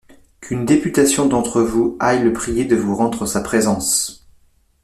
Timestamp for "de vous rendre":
2.65-3.27